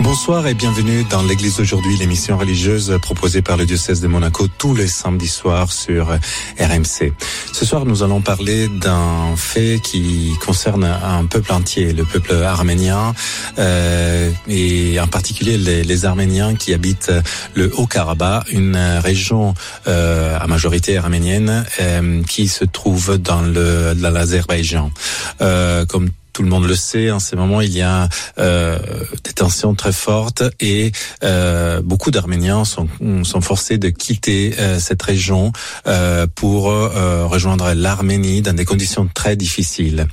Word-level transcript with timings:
Bonsoir 0.00 0.46
et 0.46 0.54
bienvenue 0.54 1.04
dans 1.10 1.22
l'Église 1.22 1.56
d'aujourd'hui, 1.56 1.96
l'émission 1.96 2.38
religieuse 2.38 2.98
proposée 3.02 3.42
par 3.42 3.56
le 3.56 3.66
diocèse 3.66 4.00
de 4.00 4.06
Monaco 4.06 4.46
tous 4.46 4.74
les 4.74 4.86
samedis 4.86 5.26
soirs 5.28 5.72
sur 5.72 6.06
RMC. 6.58 7.12
Ce 7.52 7.64
soir, 7.64 7.84
nous 7.84 8.04
allons 8.04 8.20
parler 8.20 8.68
d'un 8.68 9.34
fait 9.36 9.80
qui 9.82 10.32
concerne 10.44 10.84
un 10.84 11.24
peuple 11.24 11.52
entier, 11.52 11.92
le 11.92 12.04
peuple 12.04 12.32
arménien, 12.32 13.12
euh, 13.58 14.30
et 14.46 15.00
en 15.00 15.08
particulier 15.08 15.58
les, 15.58 15.82
les, 15.82 16.04
Arméniens 16.04 16.54
qui 16.54 16.72
habitent 16.72 17.12
le 17.54 17.72
Haut-Karabakh, 17.76 18.52
une 18.52 18.76
région 19.02 19.54
euh, 19.88 20.38
à 20.38 20.46
majorité 20.46 20.96
arménienne 20.96 21.66
euh, 21.80 22.22
qui 22.22 22.46
se 22.46 22.64
trouve 22.64 23.18
dans 23.18 23.42
l'Azerbaïdjan. 23.42 24.92
Euh, 25.40 25.84
comme 25.86 26.10
tout 26.38 26.44
le 26.44 26.50
monde 26.50 26.68
le 26.68 26.76
sait, 26.76 27.10
en 27.10 27.18
ces 27.18 27.34
moments, 27.34 27.60
il 27.62 27.76
y 27.76 27.82
a 27.82 28.08
euh, 28.38 28.78
des 29.24 29.32
tensions 29.32 29.74
très 29.74 29.90
fortes 29.90 30.44
et 30.60 30.92
euh, 31.24 31.82
beaucoup 31.82 32.12
d'Arméniens 32.12 32.64
sont, 32.64 32.86
sont 33.24 33.40
forcés 33.40 33.76
de 33.76 33.88
quitter 33.88 34.54
euh, 34.60 34.78
cette 34.78 35.02
région 35.02 35.52
euh, 35.88 36.28
pour 36.32 36.70
euh, 36.70 37.26
rejoindre 37.26 37.72
l'Arménie 37.72 38.40
dans 38.40 38.52
des 38.52 38.64
conditions 38.64 39.08
très 39.12 39.34
difficiles. 39.34 40.06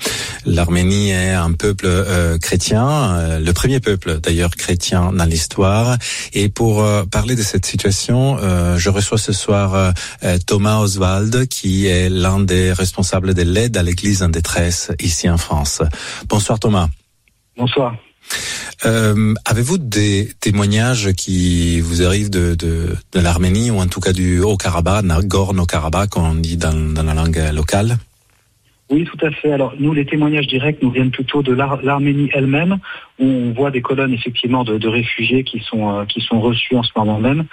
L'Arménie 0.48 1.12
est 1.12 1.34
un 1.34 1.52
peuple 1.52 1.86
euh, 1.86 2.40
chrétien, 2.40 3.38
le 3.40 3.54
premier 3.54 3.80
peuple 3.80 4.20
d'ailleurs 4.20 4.56
chrétien 4.56 5.12
dans 5.14 5.26
l'histoire. 5.26 5.96
Et 6.34 6.50
pour 6.50 6.84
parler 7.12 7.36
de 7.36 7.44
cette 7.44 7.68
situation, 7.68 8.40
je 8.78 8.90
reçois 8.90 9.20
ce 9.20 9.32
soir 9.32 9.94
Thomas 10.48 10.80
Oswald, 10.80 11.48
qui 11.48 11.86
est 11.86 12.10
l'un 12.10 12.40
des 12.40 12.74
responsables 12.74 13.36
de 13.36 13.44
l'aide 13.44 13.78
à 13.78 13.84
l'Église 13.84 14.24
en 14.24 14.30
détresse 14.30 14.92
ici 15.00 15.30
en 15.30 15.38
France. 15.38 15.84
Bonsoir 16.30 16.60
Thomas. 16.60 16.90
Bonsoir. 17.58 17.96
Euh, 18.86 19.34
Avez-vous 19.46 19.78
des 19.78 20.34
témoignages 20.40 21.14
qui 21.14 21.80
vous 21.80 22.04
arrivent 22.04 22.30
de, 22.30 22.56
de, 22.56 22.96
de 23.12 23.20
l'Arménie 23.20 23.72
ou 23.72 23.80
en 23.80 23.88
tout 23.88 24.00
cas 24.00 24.14
du 24.14 24.42
Haut-Karabakh, 24.42 25.06
Nagorno-Karabakh, 25.06 26.10
comme 26.10 26.24
on 26.24 26.36
dit 26.36 26.58
dans, 26.58 26.74
dans 26.94 27.04
la 27.04 27.14
langue 27.14 27.42
locale? 27.54 27.98
Oui, 28.92 29.04
tout 29.04 29.26
à 29.26 29.32
fait. 29.32 29.52
Alors 29.52 29.74
nous, 29.80 29.94
les 29.94 30.06
témoignages 30.06 30.46
directs 30.46 30.82
nous 30.82 30.92
viennent 30.92 31.10
plutôt 31.10 31.42
de 31.42 31.54
l'Arménie 31.54 32.30
elle-même, 32.34 32.78
où 33.20 33.26
on 33.26 33.52
voit 33.52 33.72
des 33.72 33.82
colonnes 33.82 34.14
effectivement 34.14 34.64
de, 34.64 34.88
réfugiés 34.88 35.44
qui 35.44 35.60
sont 35.60 35.90
euh, 35.90 36.06
qui 36.06 36.22
sont 36.22 36.40
reçus 36.40 36.76
en 36.76 36.84
ce 36.84 36.92
moment 36.96 37.20
même. 37.20 37.46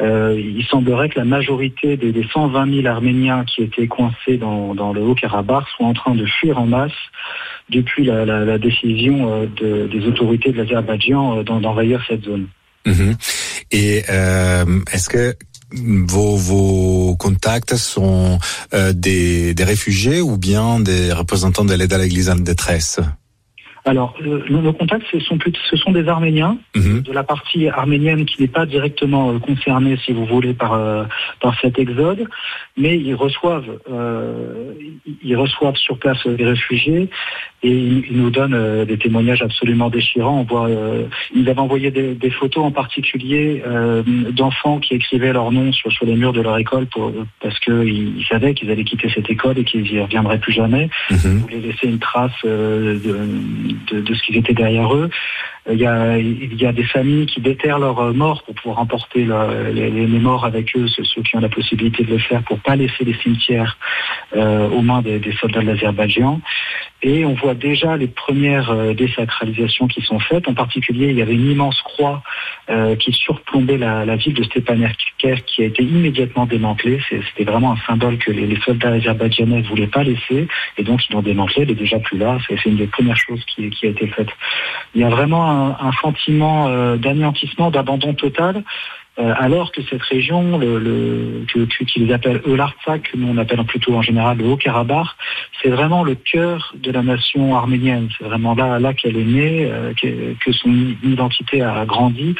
Euh, 0.00 0.38
il 0.38 0.64
semblerait 0.66 1.08
que 1.08 1.18
la 1.18 1.24
majorité 1.24 1.96
des, 1.96 2.12
des, 2.12 2.26
120 2.32 2.82
000 2.82 2.86
Arméniens 2.86 3.44
qui 3.44 3.62
étaient 3.62 3.86
coincés 3.86 4.36
dans, 4.36 4.74
dans 4.74 4.92
le 4.92 5.00
Haut-Karabakh 5.02 5.68
soient 5.76 5.86
en 5.86 5.94
train 5.94 6.14
de 6.14 6.26
fuir 6.26 6.58
en 6.58 6.66
masse 6.66 6.92
depuis 7.70 8.04
la, 8.04 8.24
la, 8.24 8.44
la 8.44 8.58
décision 8.58 9.32
euh, 9.32 9.46
de, 9.46 9.86
des 9.86 10.06
autorités 10.06 10.52
de 10.52 10.58
l'Azerbaïdjan 10.58 11.38
euh, 11.38 11.42
d'envahir 11.42 12.04
cette 12.08 12.24
zone. 12.24 12.48
Mmh. 12.86 13.12
Et 13.70 14.02
euh, 14.10 14.80
est-ce 14.92 15.08
que 15.08 15.34
vos, 15.72 16.36
vos 16.36 17.16
contacts 17.16 17.76
sont 17.76 18.38
euh, 18.72 18.92
des, 18.92 19.54
des 19.54 19.64
réfugiés 19.64 20.20
ou 20.20 20.36
bien 20.36 20.80
des 20.80 21.12
représentants 21.12 21.64
de 21.64 21.74
l'aide 21.74 21.92
à 21.92 21.98
l'Église 21.98 22.30
en 22.30 22.36
détresse? 22.36 23.00
Alors, 23.86 24.14
euh, 24.24 24.42
nos 24.48 24.72
contacts, 24.72 25.06
ce 25.12 25.20
sont, 25.20 25.36
plus, 25.36 25.52
ce 25.70 25.76
sont 25.76 25.92
des 25.92 26.08
Arméniens, 26.08 26.56
Mhm. 26.74 27.02
de 27.02 27.12
la 27.12 27.22
partie 27.22 27.68
arménienne 27.68 28.24
qui 28.24 28.40
n'est 28.40 28.48
pas 28.48 28.64
directement 28.64 29.30
euh, 29.32 29.38
concernée, 29.38 29.96
si 30.04 30.12
vous 30.12 30.24
voulez, 30.24 30.54
par, 30.54 30.72
euh, 30.72 31.04
par 31.40 31.58
cet 31.60 31.78
exode, 31.78 32.24
mais 32.78 32.96
ils 32.98 33.14
reçoivent, 33.14 33.78
euh, 33.92 34.72
ils 35.22 35.36
reçoivent 35.36 35.76
sur 35.76 35.98
place 35.98 36.26
des 36.26 36.44
réfugiés 36.46 37.10
et 37.62 37.70
ils, 37.70 38.04
ils 38.10 38.16
nous 38.16 38.30
donnent 38.30 38.54
euh, 38.54 38.84
des 38.86 38.96
témoignages 38.96 39.42
absolument 39.42 39.90
déchirants. 39.90 40.40
On 40.40 40.44
voit, 40.44 40.68
ils 41.34 41.48
avaient 41.50 41.60
envoyé 41.60 41.90
des, 41.90 42.14
des 42.14 42.30
photos 42.30 42.64
en 42.64 42.70
particulier 42.70 43.62
d'enfants 44.32 44.78
qui 44.78 44.94
écrivaient 44.94 45.32
leur 45.32 45.52
nom 45.52 45.72
sur, 45.72 45.92
sur 45.92 46.06
les 46.06 46.14
murs 46.14 46.32
de 46.32 46.40
leur 46.40 46.56
école 46.58 46.86
pour, 46.86 47.12
parce 47.40 47.58
qu'ils 47.60 48.18
ils 48.18 48.24
savaient 48.28 48.54
qu'ils 48.54 48.70
allaient 48.70 48.84
quitter 48.84 49.08
cette 49.14 49.28
école 49.28 49.58
et 49.58 49.64
qu'ils 49.64 49.82
n'y 49.82 50.00
reviendraient 50.00 50.38
plus 50.38 50.52
jamais. 50.52 50.88
Mhm. 51.10 51.18
Ils 51.24 51.30
voulaient 51.38 51.66
laisser 51.68 51.86
une 51.88 51.98
trace 51.98 52.32
de, 52.44 53.00
de, 53.90 54.14
ce 54.14 54.22
qu'ils 54.22 54.36
étaient 54.36 54.54
derrière 54.54 54.94
eux. 54.94 55.10
Il 55.70 55.78
y, 55.78 55.86
a, 55.86 56.18
il 56.18 56.60
y 56.60 56.66
a 56.66 56.72
des 56.72 56.84
familles 56.84 57.24
qui 57.24 57.40
déterrent 57.40 57.78
leurs 57.78 58.12
morts 58.12 58.42
pour 58.42 58.54
pouvoir 58.54 58.80
emporter 58.80 59.24
le- 59.24 59.70
les, 59.72 60.06
morts 60.18 60.44
avec 60.44 60.76
eux, 60.76 60.86
ceux 60.88 61.22
qui 61.22 61.36
ont 61.36 61.40
la 61.40 61.48
possibilité 61.48 62.04
de 62.04 62.10
le 62.10 62.18
faire, 62.18 62.42
pour 62.42 62.58
pas 62.58 62.76
laisser 62.76 63.04
les 63.04 63.14
cimetières 63.14 63.78
euh, 64.36 64.68
aux 64.68 64.82
mains 64.82 65.00
des, 65.00 65.18
des 65.18 65.32
soldats 65.32 65.60
de 65.62 65.66
l'Azerbaïdjan. 65.66 66.40
Et 67.06 67.26
on 67.26 67.34
voit 67.34 67.52
déjà 67.52 67.98
les 67.98 68.06
premières 68.06 68.70
euh, 68.70 68.94
désacralisations 68.94 69.86
qui 69.88 70.00
sont 70.00 70.18
faites. 70.18 70.48
En 70.48 70.54
particulier, 70.54 71.08
il 71.10 71.16
y 71.16 71.20
avait 71.20 71.34
une 71.34 71.50
immense 71.50 71.78
croix 71.82 72.22
euh, 72.70 72.96
qui 72.96 73.12
surplombait 73.12 73.76
la, 73.76 74.16
ville 74.16 74.32
de 74.32 74.42
Stepanakert 74.42 75.44
qui 75.44 75.62
a 75.62 75.66
été 75.66 75.82
immédiatement 75.82 76.46
démantelée. 76.46 77.02
C'était 77.10 77.44
vraiment 77.44 77.72
un 77.72 77.78
symbole 77.86 78.16
que 78.16 78.30
les, 78.30 78.58
soldats 78.64 78.92
azerbaïdjanais 78.92 79.60
ne 79.60 79.66
voulaient 79.66 79.86
pas 79.86 80.02
laisser. 80.02 80.48
Et 80.78 80.82
donc, 80.82 81.06
ils 81.06 81.12
l'ont 81.12 81.20
démantelée. 81.20 81.64
Elle 81.64 81.72
est 81.72 81.74
déjà 81.74 81.98
plus 81.98 82.16
là. 82.16 82.38
C'est 82.48 82.64
une 82.64 82.76
des 82.76 82.86
premières 82.86 83.18
choses 83.18 83.44
qui, 83.44 83.70
a 83.82 83.86
été 83.86 84.06
faite. 84.06 84.30
Il 84.94 85.02
y 85.02 85.04
a 85.04 85.10
vraiment 85.10 85.50
un, 85.50 85.70
un 85.72 85.92
sentiment 86.00 86.68
euh, 86.68 86.96
d'anéantissement, 86.96 87.70
d'abandon 87.70 88.14
total. 88.14 88.64
Euh, 89.18 89.32
alors 89.38 89.70
que 89.70 89.80
cette 89.82 90.02
région, 90.02 90.58
le, 90.58 90.78
le, 90.78 91.66
qu'ils 91.86 92.12
appellent 92.12 92.42
eux 92.46 92.56
l'Artsakh, 92.56 93.12
que 93.12 93.16
nous 93.16 93.28
on 93.28 93.38
appelle 93.38 93.62
plutôt 93.64 93.94
en 93.94 94.02
général 94.02 94.38
le 94.38 94.46
Haut-Karabakh, 94.46 95.06
c'est 95.62 95.68
vraiment 95.68 96.02
le 96.02 96.14
cœur 96.16 96.74
de 96.74 96.90
la 96.90 97.02
nation 97.02 97.56
arménienne. 97.56 98.08
C'est 98.18 98.24
vraiment 98.24 98.54
là, 98.54 98.78
là 98.78 98.92
qu'elle 98.92 99.16
est 99.16 99.24
née, 99.24 99.68
euh, 99.70 99.92
que, 99.94 100.34
que 100.34 100.52
son 100.52 100.70
identité 101.04 101.62
a 101.62 101.84
grandi, 101.84 102.34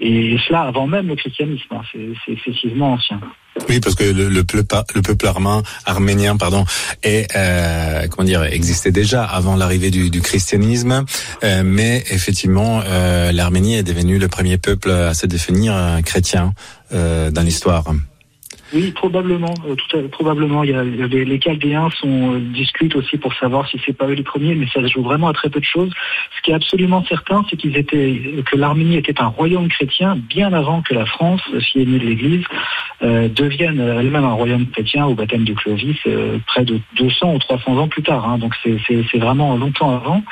et 0.00 0.36
cela 0.46 0.62
avant 0.62 0.86
même 0.86 1.08
le 1.08 1.16
christianisme. 1.16 1.74
hein. 1.74 1.82
C'est 1.92 2.32
excessivement 2.32 2.92
ancien. 2.92 3.20
Oui, 3.68 3.80
parce 3.80 3.94
que 3.94 4.04
le, 4.04 4.28
le 4.28 4.44
peuple, 4.44 4.94
le 4.94 5.02
peuple 5.02 5.30
arménien, 5.86 6.36
pardon, 6.36 6.64
est, 7.02 7.28
euh, 7.36 8.06
comment 8.08 8.26
dire, 8.26 8.44
existait 8.44 8.92
déjà 8.92 9.24
avant 9.24 9.56
l'arrivée 9.56 9.90
du, 9.90 10.10
du 10.10 10.20
christianisme, 10.20 11.04
euh, 11.44 11.62
mais 11.64 12.04
effectivement, 12.10 12.82
euh, 12.84 13.32
l'Arménie 13.32 13.76
est 13.76 13.82
devenue 13.82 14.18
le 14.18 14.28
premier 14.28 14.56
peuple 14.56 14.90
à 14.90 15.14
se 15.14 15.26
définir 15.26 15.74
euh, 15.74 16.00
chrétien 16.00 16.54
euh, 16.94 17.30
dans 17.30 17.42
l'histoire. 17.42 17.84
Oui, 18.72 18.92
probablement. 18.92 19.54
euh, 19.68 19.74
tout 19.74 19.96
à- 19.96 20.08
probablement. 20.08 20.62
Il 20.62 20.70
y 20.70 20.74
a, 20.74 20.84
les, 20.84 21.24
les 21.24 21.40
Chaldéens 21.40 21.88
sont, 21.90 22.34
euh, 22.34 22.38
discutent 22.38 22.94
aussi 22.94 23.16
pour 23.18 23.34
savoir 23.34 23.68
si 23.68 23.80
c'est 23.84 23.92
pas 23.96 24.06
eux 24.06 24.12
les 24.12 24.22
premiers, 24.22 24.54
mais 24.54 24.66
ça 24.72 24.86
joue 24.86 25.02
vraiment 25.02 25.28
à 25.28 25.32
très 25.32 25.50
peu 25.50 25.58
de 25.60 25.64
choses. 25.64 25.92
Ce 26.36 26.42
qui 26.42 26.50
est 26.52 26.54
absolument 26.54 27.04
certain, 27.08 27.44
c'est 27.50 27.56
qu'ils 27.56 27.76
étaient, 27.76 28.42
que 28.46 28.56
l'Arménie 28.56 28.96
était 28.96 29.20
un 29.20 29.26
royaume 29.26 29.68
chrétien 29.68 30.16
bien 30.16 30.52
avant 30.52 30.82
que 30.82 30.94
la 30.94 31.06
France, 31.06 31.42
qui 31.72 31.82
est 31.82 31.84
née 31.86 31.98
de 31.98 32.06
l'Église, 32.06 32.44
euh, 33.02 33.28
devienne 33.28 33.80
elle-même 33.80 34.24
un 34.24 34.32
royaume 34.32 34.66
chrétien 34.66 35.06
au 35.06 35.14
baptême 35.14 35.44
de 35.44 35.54
Clovis, 35.54 35.96
euh, 36.06 36.38
près 36.46 36.64
de 36.64 36.78
200 36.96 37.34
ou 37.34 37.38
300 37.38 37.76
ans 37.78 37.88
plus 37.88 38.02
tard. 38.02 38.28
hein. 38.28 38.38
Donc 38.38 38.54
c'est 38.64 39.18
vraiment 39.18 39.56
longtemps 39.56 39.96
avant. 39.96 40.22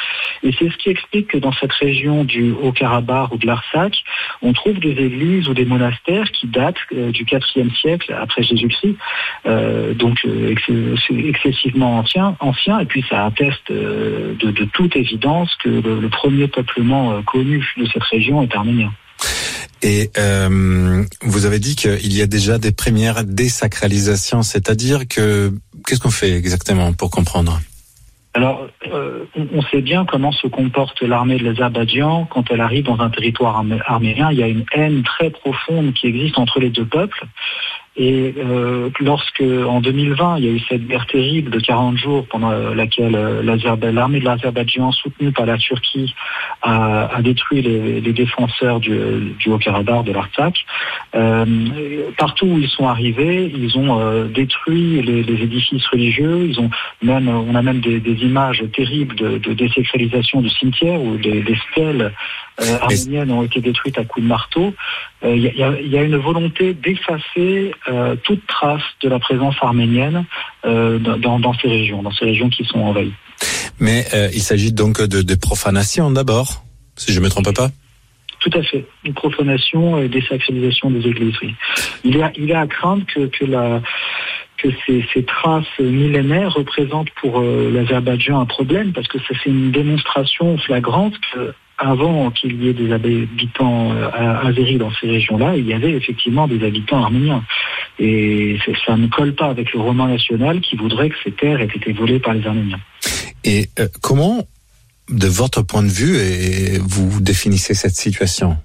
Et 0.43 0.53
c'est 0.59 0.71
ce 0.71 0.77
qui 0.77 0.91
explique 0.91 1.28
que 1.28 1.38
dans 1.38 1.53
cette 1.53 1.72
région 1.72 2.25
du 2.25 2.53
Haut-Karabakh 2.53 3.32
ou 3.32 3.38
de 3.38 3.47
l'Artsakh, 3.47 4.04
on 4.43 4.53
trouve 4.53 4.78
des 4.78 4.91
églises 4.93 5.48
ou 5.48 5.54
des 5.54 5.65
monastères 5.65 6.31
qui 6.32 6.47
datent 6.47 6.77
euh, 6.94 7.10
du 7.10 7.27
IVe 7.31 7.71
siècle 7.75 8.15
après 8.28 8.43
Jésus-Christ, 8.43 8.97
euh, 9.47 9.94
donc 9.94 10.16
euh, 10.25 10.55
c'est 11.05 11.15
excessivement 11.33 11.99
ancien, 12.00 12.37
ancien, 12.41 12.78
et 12.78 12.87
puis 12.87 13.03
ça 13.09 13.27
atteste 13.27 13.71
euh, 13.71 14.34
de, 14.43 14.49
de 14.50 14.65
toute 14.77 14.94
évidence 15.05 15.50
que 15.62 15.71
le, 15.71 15.93
le 16.06 16.09
premier 16.21 16.49
peuplement 16.49 17.22
connu 17.22 17.59
de 17.81 17.87
cette 17.93 18.09
région 18.15 18.43
est 18.43 18.55
arménien. 18.55 18.93
Et 19.83 20.11
euh, 20.19 21.05
vous 21.22 21.47
avez 21.47 21.61
dit 21.61 21.77
qu'il 21.77 22.12
y 22.12 22.22
a 22.22 22.27
déjà 22.27 22.59
des 22.59 22.72
premières 22.72 23.25
désacralisations, 23.25 24.42
c'est-à-dire 24.42 25.07
que 25.09 25.53
qu'est-ce 25.86 26.01
qu'on 26.01 26.10
fait 26.10 26.33
exactement 26.33 26.92
pour 26.92 27.10
comprendre? 27.10 27.60
Alors, 28.34 28.69
euh, 28.92 29.24
on, 29.59 29.63
sait 29.63 29.81
bien 29.81 30.04
comment 30.04 30.33
se 30.33 30.47
comporte 30.47 31.01
l'armée 31.03 31.39
de 31.39 31.45
l'Azerbaïdjan 31.45 32.27
quand 32.27 32.45
elle 32.51 32.60
arrive 32.60 32.84
dans 32.84 33.01
un 33.01 33.10
territoire 33.10 33.57
armé- 33.57 33.81
arménien. 33.84 34.31
Il 34.31 34.39
y 34.39 34.42
a 34.42 34.48
une 34.48 34.65
haine 34.72 35.03
très 35.03 35.31
profonde 35.31 35.95
qui 35.95 36.07
existe 36.07 36.39
entre 36.39 36.60
les 36.60 36.71
deux 36.71 36.84
peuples. 36.84 37.24
Et 38.00 38.33
euh, 38.39 38.91
lorsque, 39.00 39.42
en 39.42 39.80
2020, 39.80 40.39
il 40.39 40.45
y 40.45 40.48
a 40.48 40.53
eu 40.53 40.60
cette 40.68 40.86
guerre 40.86 41.06
terrible 41.06 41.50
de 41.50 41.59
40 41.59 41.97
jours 41.97 42.27
pendant 42.30 42.53
laquelle 42.72 43.16
euh, 43.16 43.91
l'armée 43.92 44.21
de 44.21 44.24
l'Azerbaïdjan, 44.24 44.92
soutenue 44.92 45.33
par 45.33 45.47
la 45.47 45.59
Turquie, 45.59 46.15
a, 46.62 47.21
détruit 47.22 47.60
les, 47.60 48.12
défenseurs 48.12 48.78
du, 48.78 49.34
Haut-Karabakh, 49.47 50.04
de 50.04 50.12
l'Artsakh, 50.12 50.65
euh, 51.16 51.45
partout 52.16 52.47
où 52.47 52.59
ils 52.59 52.68
sont 52.68 52.86
arrivés, 52.86 53.53
ils 53.53 53.77
ont 53.77 53.98
euh, 54.00 54.28
détruit 54.28 55.03
les, 55.03 55.21
édifices 55.21 55.86
religieux. 55.89 56.47
Ils 56.48 56.60
ont 56.60 56.71
même, 57.03 57.28
on 57.28 57.54
a 57.56 57.62
même 57.62 57.80
des, 57.80 57.98
images 57.98 58.62
terribles 58.74 59.16
de, 59.16 59.39
de 59.39 59.53
désacralisation 59.54 60.41
du 60.41 60.50
cimetière 60.50 61.00
des, 61.00 61.42
des 61.42 61.59
stèles 61.71 62.12
euh, 62.60 62.78
arméniennes 62.81 63.31
ont 63.31 63.43
été 63.43 63.60
détruites 63.60 63.99
à 63.99 64.05
coups 64.05 64.25
de 64.25 64.28
marteau. 64.28 64.75
Il 65.25 65.45
y, 65.45 65.59
y, 65.59 65.99
a, 65.99 66.03
une 66.03 66.16
volonté 66.16 66.75
d'effacer 66.75 67.72
toute 68.25 68.47
trace 68.47 68.83
de 69.03 69.09
la 69.09 69.19
présence 69.19 69.57
arménienne 69.60 70.25
dans, 70.65 71.39
dans, 71.39 71.55
ces 71.55 71.69
régions, 71.69 72.03
dans 72.03 72.13
ces 72.13 72.27
régions 72.27 72.49
qui 72.49 72.65
sont 72.65 72.78
envahies. 72.78 73.15
Mais 73.81 74.07
il 74.33 74.41
s'agit 74.41 74.72
donc 74.72 75.01
de, 75.03 75.22
de 75.22 75.34
profanation 75.34 76.10
d'abord, 76.10 76.65
si 76.97 77.13
je 77.13 77.19
ne 77.19 77.25
me 77.25 77.31
trompe 77.31 77.55
pas. 77.55 77.71
Tout 78.41 78.51
à 78.55 78.63
fait. 78.63 78.87
Une 79.05 79.15
profanation 79.15 79.99
et 79.99 80.09
désacralisation 80.09 80.91
des 80.91 81.09
églises, 81.09 81.34
oui. 81.43 81.55
Il 82.05 82.16
y 82.16 82.22
a, 82.22 82.31
il 82.37 82.53
a 82.53 82.60
à 82.60 82.66
craindre 82.66 83.05
que, 83.13 83.27
que 83.27 83.45
la, 83.45 83.83
que 84.59 84.69
ces, 84.87 85.05
ces, 85.13 85.25
traces 85.25 85.66
millénaires 85.78 86.53
représentent 86.53 87.10
pour 87.21 87.41
euh, 87.41 87.71
l'Azerbaïdjan 87.72 88.41
un 88.41 88.47
problème 88.47 88.93
parce 88.93 89.09
que 89.09 89.19
ça 89.19 89.34
c'est 89.43 89.51
une 89.51 89.71
démonstration 89.71 90.57
flagrante 90.59 91.15
que 91.33 91.53
avant 91.78 92.30
qu'il 92.30 92.63
y 92.63 92.69
ait 92.69 92.75
des 92.75 92.92
habitants 92.92 93.92
euh, 93.92 94.10
azéris 94.13 94.78
dans 94.78 94.91
ces 95.01 95.09
régions-là, 95.09 95.57
il 95.57 95.66
y 95.66 95.72
avait 95.72 95.92
effectivement 95.92 96.48
des 96.48 96.65
habitants 96.65 97.04
arméniens. 97.04 97.45
Et 97.98 98.59
ça 98.86 98.97
ne 98.97 99.07
colle 99.09 99.34
pas 99.34 99.47
avec 99.47 99.72
le 99.72 99.80
roman 99.80 100.09
national 100.09 100.60
qui 100.60 100.77
voudrait 100.77 101.09
que 101.09 101.16
ces 101.25 101.33
terres 101.33 101.60
aient 101.60 101.65
été 101.65 101.92
volées 101.92 102.21
par 102.21 102.34
les 102.34 102.47
Arméniens. 102.47 102.80
Et 103.45 103.69
euh, 103.78 103.89
comment, 104.03 104.47
de 105.09 105.27
votre 105.27 105.63
point 105.63 105.83
de 105.83 105.89
vue, 105.89 106.16
et 106.16 106.78
vous 106.78 107.21
définissez 107.21 107.75
cette 107.75 107.97
situation? 107.97 108.57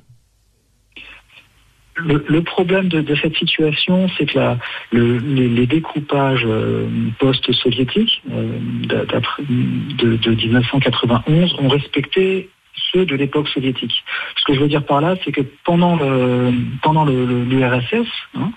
Le, 1.95 2.41
problème 2.41 2.89
de, 2.89 3.15
cette 3.15 3.35
situation, 3.37 4.09
c'est 4.17 4.25
que 4.25 4.37
la, 4.39 4.57
les, 4.91 5.67
découpages 5.67 6.43
euh, 6.43 6.87
post-soviétiques 7.19 8.23
euh, 8.31 8.57
de, 8.89 10.15
de, 10.17 10.31
1991 10.31 11.55
ont 11.59 11.67
respecté 11.69 12.49
ceux 12.91 13.05
de 13.05 13.15
l'époque 13.15 13.47
soviétique. 13.49 14.03
Ce 14.37 14.43
que 14.45 14.53
je 14.53 14.59
veux 14.59 14.67
dire 14.67 14.85
par 14.85 15.01
là, 15.01 15.15
c'est 15.23 15.31
que 15.31 15.41
pendant 15.63 15.95
le 15.95 16.51
pendant 16.81 17.05
l'URSS, 17.05 18.07
hein, 18.35 18.51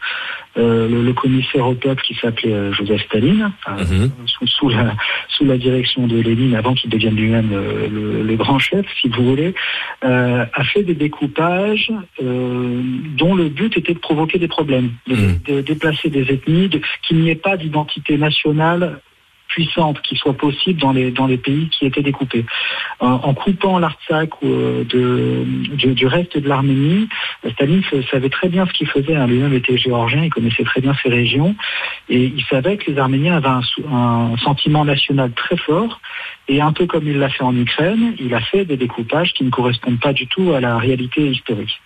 euh, 0.58 0.88
le, 0.88 1.12
commissaire 1.12 1.66
au 1.66 1.74
peuple 1.74 2.02
qui 2.02 2.14
s'appelait 2.14 2.52
euh, 2.52 2.72
Joseph 2.72 3.02
Staline, 3.02 3.52
euh, 3.68 3.84
mhm. 3.84 4.10
sous, 4.46 4.70
la, 4.70 4.94
sous 5.28 5.44
la 5.44 5.58
direction 5.58 6.06
de 6.06 6.18
Lénine, 6.18 6.54
avant 6.54 6.72
qu'il 6.72 6.88
devienne 6.88 7.14
lui-même 7.14 7.50
le, 7.52 8.36
grand 8.36 8.58
chef, 8.58 8.86
si 9.00 9.08
vous 9.08 9.22
voulez, 9.22 9.54
a 10.02 10.64
fait 10.64 10.82
des 10.82 10.94
découpages 10.94 11.92
dont 12.20 13.34
le 13.34 13.48
but 13.48 13.76
était 13.76 13.94
de 13.94 13.98
provoquer 13.98 14.38
des 14.38 14.48
problèmes, 14.48 14.92
de, 15.06 15.14
mhm. 15.14 15.62
déplacer 15.62 16.08
des 16.08 16.32
ethnies, 16.32 16.70
qu'il 17.02 17.18
n'y 17.18 17.30
ait 17.30 17.34
pas 17.34 17.56
d'identité 17.56 18.16
nationale 18.16 19.00
puissante 19.56 20.02
qui 20.02 20.16
soit 20.16 20.34
possible 20.34 20.78
dans 20.78 20.92
les 20.92 21.10
dans 21.10 21.26
les 21.26 21.38
pays 21.38 21.70
qui 21.70 21.86
étaient 21.86 22.02
découpés. 22.02 22.44
en 23.00 23.32
coupant 23.32 23.78
l'Artsakh 23.78 24.32
euh, 24.44 24.84
du, 24.84 26.06
reste 26.06 26.36
de 26.36 26.46
l'Arménie, 26.46 27.08
Staline 27.54 27.82
savait 28.10 28.28
très 28.28 28.48
bien 28.50 28.66
ce 28.66 28.72
qu'il 28.72 28.86
faisait. 28.86 29.16
Hein. 29.16 29.26
Lui-même 29.26 29.54
était 29.54 29.78
géorgien, 29.78 30.24
il 30.24 30.30
connaissait 30.30 30.64
très 30.64 30.82
bien 30.82 30.94
ces 31.02 31.08
régions 31.08 31.56
et 32.10 32.24
il 32.24 32.44
savait 32.44 32.76
que 32.76 32.90
les 32.90 32.98
Arméniens 32.98 33.36
avaient 33.38 33.62
un 33.90 34.36
sentiment 34.44 34.84
national 34.84 35.32
très 35.32 35.56
fort. 35.56 36.00
Et 36.48 36.60
un 36.60 36.72
peu 36.72 36.86
comme 36.86 37.08
il 37.08 37.18
l'a 37.18 37.30
fait 37.30 37.42
en 37.42 37.56
Ukraine, 37.56 38.14
il 38.18 38.34
a 38.34 38.40
fait 38.40 38.66
des 38.66 38.76
découpages 38.76 39.32
qui 39.32 39.42
ne 39.44 39.50
correspondent 39.50 40.00
pas 40.00 40.12
du 40.12 40.26
tout 40.26 40.52
à 40.52 40.60
la 40.60 40.76
réalité 40.76 41.22
historique. 41.28 41.80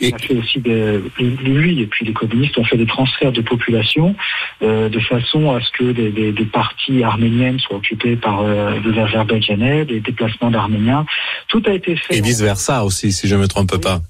Et... 0.00 0.12
a 0.12 0.18
fait 0.18 0.34
aussi 0.34 0.60
des, 0.60 1.00
lui 1.18 1.80
et 1.80 1.86
puis 1.86 2.04
les 2.04 2.12
communistes 2.12 2.58
ont 2.58 2.64
fait 2.64 2.76
des 2.76 2.86
transferts 2.86 3.32
de 3.32 3.42
population 3.42 4.14
euh, 4.62 4.88
de 4.88 5.00
façon 5.00 5.54
à 5.54 5.60
ce 5.60 5.70
que 5.70 5.92
des, 5.92 6.10
des, 6.10 6.32
des 6.32 6.44
parties 6.44 7.02
arméniennes 7.02 7.58
soient 7.58 7.76
occupées 7.76 8.16
par 8.16 8.40
euh, 8.40 8.78
des 8.80 8.98
Azerbaïdjanais, 8.98 9.84
des 9.84 10.00
déplacements 10.00 10.50
d'Arméniens. 10.50 11.06
Tout 11.48 11.62
a 11.66 11.72
été 11.72 11.96
fait. 11.96 12.16
Et 12.16 12.20
vice 12.20 12.40
versa 12.40 12.84
aussi, 12.84 13.12
si 13.12 13.28
je 13.28 13.36
ne 13.36 13.42
me 13.42 13.48
trompe 13.48 13.80
pas. 13.80 14.00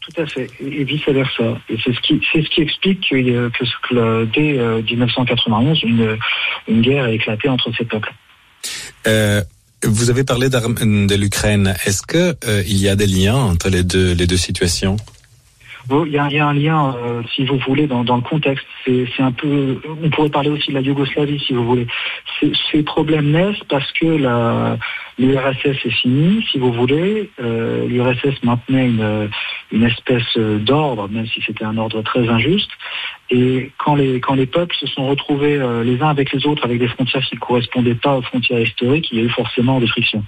Tout 0.00 0.20
à 0.20 0.26
fait, 0.26 0.50
et 0.60 0.84
vice 0.84 1.06
versa. 1.08 1.58
Et 1.70 1.76
c'est 1.82 1.94
ce 1.94 2.00
qui, 2.00 2.20
c'est 2.30 2.42
ce 2.42 2.50
qui 2.50 2.60
explique 2.60 3.08
que, 3.08 3.48
que, 3.48 3.64
que 3.88 4.24
dès 4.26 4.82
1991, 4.82 5.78
euh, 5.82 5.86
une, 5.86 6.18
une 6.68 6.82
guerre 6.82 7.04
a 7.04 7.10
éclaté 7.10 7.48
entre 7.48 7.72
ces 7.76 7.84
peuples. 7.84 8.12
Euh, 9.06 9.42
vous 9.86 10.10
avez 10.10 10.24
parlé 10.24 10.48
de 11.06 11.14
l'Ukraine. 11.14 11.74
Est-ce 11.84 12.02
que 12.02 12.36
euh, 12.46 12.62
il 12.66 12.78
y 12.78 12.88
a 12.88 12.96
des 12.96 13.06
liens 13.06 13.36
entre 13.36 13.68
les 13.68 13.82
deux 13.82 14.12
les 14.12 14.26
deux 14.26 14.36
situations? 14.36 14.96
Il 15.90 16.12
y, 16.12 16.18
a, 16.18 16.46
un 16.46 16.54
lien, 16.54 16.94
euh, 16.96 17.22
si 17.34 17.44
vous 17.44 17.58
voulez, 17.58 17.86
dans, 17.86 18.04
dans 18.04 18.16
le 18.16 18.22
contexte. 18.22 18.66
C'est 18.84 19.06
un 19.20 19.32
peu, 19.32 19.80
on 20.02 20.10
pourrait 20.10 20.30
parler 20.30 20.50
aussi 20.50 20.70
de 20.70 20.74
la 20.74 20.80
Yougoslavie, 20.80 21.38
si 21.40 21.52
vous 21.52 21.64
voulez. 21.64 21.86
Ces 22.72 22.82
problèmes 22.82 23.30
naissent 23.30 23.62
parce 23.68 23.90
que 23.92 24.06
l'URSS 25.18 25.84
est 25.84 25.90
finie, 25.90 26.44
si 26.50 26.58
vous 26.58 26.72
voulez. 26.72 27.30
Euh, 27.40 27.86
L'URSS 27.86 28.42
maintenait 28.42 28.86
une, 28.86 29.30
une 29.72 29.84
espèce 29.84 30.36
d'ordre, 30.36 31.08
même 31.08 31.26
si 31.26 31.42
c'était 31.46 31.64
un 31.64 31.76
ordre 31.78 32.02
très 32.02 32.28
injuste. 32.28 32.70
Et 33.30 33.72
quand 33.78 33.94
les, 33.94 34.20
quand 34.20 34.34
les 34.34 34.46
peuples 34.46 34.74
se 34.76 34.86
sont 34.86 35.06
retrouvés 35.08 35.56
euh, 35.56 35.82
les 35.82 36.00
uns 36.02 36.08
avec 36.08 36.32
les 36.32 36.46
autres, 36.46 36.64
avec 36.64 36.78
des 36.78 36.88
frontières 36.88 37.24
qui 37.24 37.36
ne 37.36 37.40
correspondaient 37.40 37.94
pas 37.94 38.16
aux 38.16 38.22
frontières 38.22 38.60
historiques, 38.60 39.08
il 39.12 39.18
y 39.18 39.22
a 39.22 39.24
eu 39.24 39.30
forcément 39.30 39.80
des 39.80 39.86
frictions. 39.86 40.24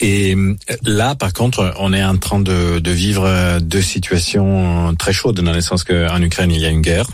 Et 0.00 0.34
euh, 0.34 0.56
là, 0.82 1.14
par 1.14 1.32
contre, 1.32 1.74
on 1.78 1.92
est 1.92 2.02
en 2.02 2.16
train 2.16 2.40
de, 2.40 2.78
de 2.78 2.90
vivre 2.90 3.24
euh, 3.26 3.60
deux 3.60 3.82
situations 3.82 4.94
très 4.98 5.12
chaudes, 5.12 5.40
dans 5.40 5.52
le 5.52 5.60
sens 5.60 5.84
qu'en 5.84 6.22
Ukraine, 6.22 6.50
il 6.50 6.60
y 6.60 6.66
a 6.66 6.70
une 6.70 6.82
guerre. 6.82 7.06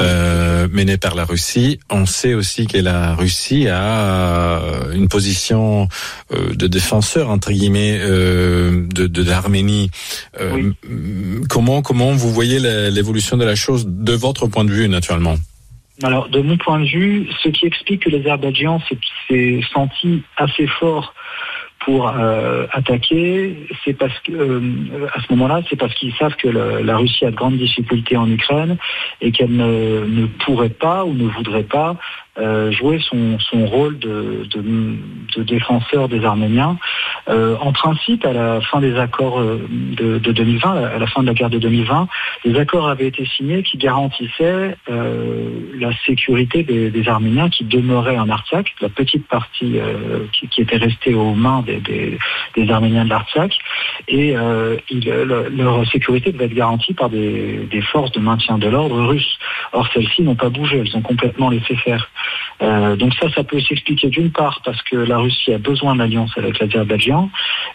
Euh, 0.00 0.66
menée 0.72 0.96
par 0.96 1.14
la 1.14 1.24
Russie. 1.24 1.78
On 1.88 2.06
sait 2.06 2.34
aussi 2.34 2.66
que 2.66 2.78
la 2.78 3.14
Russie 3.14 3.68
a 3.68 4.60
une 4.92 5.06
position 5.06 5.86
de 6.32 6.66
défenseur 6.66 7.30
entre 7.30 7.52
guillemets 7.52 8.00
de, 8.00 9.06
de 9.06 9.22
l'Arménie. 9.22 9.92
Comment 11.48 11.82
comment 11.82 12.12
vous 12.12 12.32
voyez 12.32 12.58
l'évolution 12.90 13.36
de 13.36 13.44
la 13.44 13.54
chose 13.54 13.86
de 13.86 14.12
votre 14.14 14.48
point 14.48 14.64
de 14.64 14.72
vue 14.72 14.88
naturellement? 14.88 15.36
Alors 16.02 16.28
de 16.30 16.40
mon 16.40 16.56
point 16.56 16.80
de 16.80 16.86
vue, 16.86 17.28
ce 17.40 17.50
qui 17.50 17.66
explique 17.66 18.04
que 18.04 18.10
l'Azerbaïdjan 18.10 18.80
s'est 19.28 19.60
senti 19.72 20.22
assez 20.36 20.66
fort 20.66 21.14
pour 21.84 22.08
euh, 22.08 22.66
attaquer, 22.72 23.66
c'est 23.84 23.92
parce 23.92 24.18
que 24.20 24.32
euh, 24.32 25.06
à 25.14 25.20
ce 25.20 25.26
moment-là, 25.30 25.60
c'est 25.68 25.76
parce 25.76 25.94
qu'ils 25.94 26.14
savent 26.14 26.36
que 26.36 26.48
la 26.48 26.96
Russie 26.96 27.26
a 27.26 27.30
de 27.30 27.36
grandes 27.36 27.58
difficultés 27.58 28.16
en 28.16 28.30
Ukraine 28.30 28.78
et 29.20 29.32
qu'elle 29.32 29.54
ne, 29.54 30.04
ne, 30.06 30.26
pourrait 30.26 30.70
pas 30.70 31.04
ou 31.04 31.12
ne 31.12 31.28
voudrait 31.28 31.64
pas 31.64 31.96
euh, 32.38 32.72
jouer 32.72 32.98
son, 33.00 33.38
son 33.38 33.66
rôle 33.66 33.98
de, 33.98 34.46
de, 34.50 34.62
de, 35.36 35.42
défenseur 35.42 36.08
des 36.08 36.24
Arméniens. 36.24 36.78
Euh, 37.28 37.56
en 37.60 37.72
principe, 37.72 38.26
à 38.26 38.32
la 38.32 38.60
fin 38.60 38.80
des 38.80 38.96
accords 38.96 39.40
euh, 39.40 39.66
de, 39.70 40.18
de, 40.18 40.32
2020, 40.32 40.84
à 40.84 40.98
la 40.98 41.06
fin 41.06 41.22
de 41.22 41.28
la 41.28 41.34
guerre 41.34 41.50
de 41.50 41.58
2020, 41.58 42.08
les 42.44 42.58
accords 42.58 42.88
avaient 42.88 43.06
été 43.06 43.24
signés 43.24 43.62
qui 43.62 43.78
garantissaient 43.78 44.76
euh, 44.90 45.48
la 45.78 45.90
sécurité 46.04 46.64
des, 46.64 46.90
des, 46.90 47.08
Arméniens 47.08 47.50
qui 47.50 47.64
demeuraient 47.64 48.18
en 48.18 48.28
Artsakh, 48.28 48.74
la 48.80 48.88
petite 48.88 49.26
partie 49.28 49.78
euh, 49.78 50.26
qui, 50.32 50.48
qui, 50.48 50.60
était 50.60 50.76
restée 50.76 51.14
aux 51.14 51.34
mains 51.34 51.62
des, 51.62 51.78
des, 51.78 52.18
des 52.56 52.70
Arméniens 52.70 53.04
de 53.04 53.10
l'Artsakh, 53.10 53.56
et 54.08 54.34
leur 54.34 55.86
sécurité 55.90 56.32
devait 56.32 56.46
être 56.46 56.54
garantie 56.54 56.94
par 56.94 57.08
des 57.08 57.82
forces 57.92 58.12
de 58.12 58.20
maintien 58.20 58.58
de 58.58 58.68
l'ordre 58.68 59.00
russes. 59.06 59.38
Or, 59.72 59.88
celles-ci 59.92 60.22
n'ont 60.22 60.34
pas 60.34 60.48
bougé, 60.48 60.78
elles 60.78 60.96
ont 60.96 61.02
complètement 61.02 61.48
laissé 61.48 61.76
faire. 61.76 62.10
Euh, 62.62 62.96
donc 62.96 63.14
ça, 63.14 63.30
ça 63.30 63.44
peut 63.44 63.60
s'expliquer 63.60 64.08
d'une 64.08 64.30
part 64.30 64.60
parce 64.64 64.80
que 64.82 64.96
la 64.96 65.18
Russie 65.18 65.52
a 65.52 65.58
besoin 65.58 65.96
d'alliance 65.96 66.32
avec 66.36 66.58
l'Azerbaïdjan, 66.58 67.30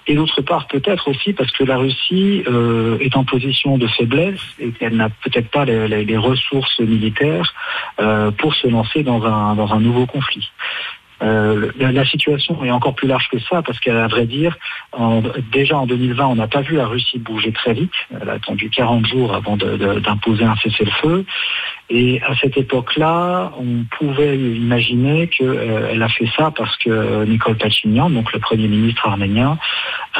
et 0.08 0.15
d'autre 0.15 0.41
part 0.41 0.68
peut-être 0.68 1.10
aussi 1.10 1.34
parce 1.34 1.51
que 1.51 1.63
la 1.63 1.77
Russie 1.77 2.44
euh, 2.48 2.98
est 3.00 3.15
en 3.15 3.24
position 3.24 3.77
de 3.77 3.88
faiblesse 3.88 4.41
et 4.60 4.72
qu'elle 4.72 4.96
n'a 4.96 5.10
peut-être 5.10 5.50
pas 5.50 5.65
les, 5.65 6.18
ressources 6.18 6.79
militaires 6.79 7.53
euh, 8.01 8.32
pour 8.32 8.53
se 8.56 8.68
lancer 8.68 9.03
dans 9.03 9.24
un 9.24 9.79
nouveau 9.79 10.06
conflit. 10.06 10.50
Euh, 11.21 11.71
la, 11.79 12.05
situation 12.05 12.63
est 12.63 12.71
encore 12.71 12.95
plus 12.95 13.07
large 13.07 13.27
que 13.29 13.39
ça 13.39 13.61
parce 13.61 13.79
qu'à 13.79 14.07
vrai 14.07 14.25
dire, 14.25 14.57
en, 14.93 15.21
déjà 15.51 15.77
en 15.77 15.85
2020, 15.85 16.25
on 16.25 16.35
n'a 16.35 16.47
pas 16.47 16.61
vu 16.61 16.75
la 16.75 16.88
Russie 16.88 17.19
bouger 17.19 17.51
très 17.51 17.73
vite. 17.73 17.91
Elle 18.21 18.29
a 18.29 18.33
attendu 18.33 18.69
40 18.69 19.05
jours 19.05 19.33
avant 19.33 19.57
d'imposer 19.57 20.45
un 20.45 20.55
cessez-le-feu. 20.57 21.25
Et 21.89 22.21
à 22.21 22.35
cette 22.35 22.55
époque-là, 22.55 23.51
on 23.59 23.83
pouvait 23.97 24.38
imaginer 24.38 25.27
qu'elle 25.27 25.47
euh, 25.47 26.05
a 26.05 26.09
fait 26.09 26.29
ça 26.38 26.51
parce 26.55 26.77
que 26.77 27.25
Nicole 27.25 27.57
Pachinian, 27.57 28.09
donc 28.09 28.31
le 28.31 28.39
premier 28.39 28.67
ministre 28.67 29.07
arménien, 29.07 29.57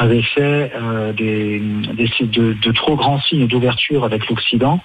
avait 0.00 0.22
fait 0.22 0.72
euh, 0.74 1.12
de, 1.12 2.72
trop 2.72 2.96
grands 2.96 3.20
signes 3.20 3.46
d'ouverture 3.46 4.04
avec 4.04 4.28
l'Occident 4.28 4.80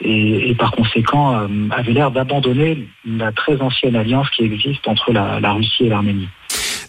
et, 0.00 0.54
par 0.54 0.72
conséquent 0.72 1.36
euh, 1.36 1.48
avait 1.70 1.92
l'air 1.92 2.10
d'abandonner 2.10 2.88
la 3.06 3.30
très 3.32 3.60
ancienne 3.60 3.94
alliance 3.94 4.30
qui 4.30 4.42
existe 4.42 4.88
entre 4.88 5.12
la 5.12 5.52
Russie 5.52 5.84
et 5.84 5.88
l'Arménie. 5.90 6.28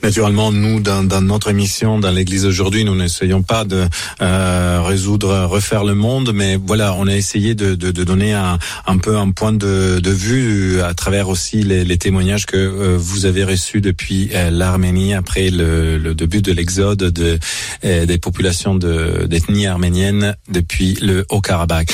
Naturellement, 0.05 0.51
nous, 0.51 0.81
dans, 0.81 1.03
dans 1.03 1.23
notre 1.23 1.49
émission, 1.49 1.97
dans 1.97 2.11
l'Église 2.11 2.45
aujourd'hui, 2.45 2.85
nous 2.85 2.93
n'essayons 2.93 3.41
pas 3.41 3.65
de 3.65 3.87
euh, 4.21 4.79
résoudre, 4.83 5.45
refaire 5.45 5.83
le 5.83 5.95
monde, 5.95 6.31
mais 6.31 6.59
voilà, 6.63 6.93
on 6.93 7.07
a 7.07 7.15
essayé 7.15 7.55
de, 7.55 7.73
de, 7.73 7.89
de 7.89 8.03
donner 8.03 8.31
un, 8.31 8.59
un, 8.85 8.97
peu 8.99 9.17
un 9.17 9.31
point 9.31 9.51
de, 9.51 9.99
de, 9.99 10.11
vue 10.11 10.79
à 10.83 10.93
travers 10.93 11.27
aussi 11.27 11.63
les, 11.63 11.83
les 11.83 11.97
témoignages 11.97 12.45
que 12.45 12.55
euh, 12.55 12.97
vous 12.99 13.25
avez 13.25 13.43
reçus 13.43 13.81
depuis 13.81 14.29
euh, 14.35 14.51
l'Arménie 14.51 15.15
après 15.15 15.49
le, 15.49 15.97
le, 15.97 16.13
début 16.13 16.43
de 16.43 16.51
l'exode 16.51 16.99
de, 16.99 17.39
euh, 17.83 18.05
des 18.05 18.19
populations 18.19 18.75
d'ethnie 18.75 19.65
arménienne 19.65 20.35
depuis 20.49 20.99
le 21.01 21.25
Haut-Karabakh. 21.29 21.91